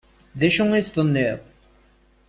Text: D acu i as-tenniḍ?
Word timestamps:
D 0.39 0.41
acu 0.47 0.63
i 0.71 0.79
as-tenniḍ? 0.79 1.39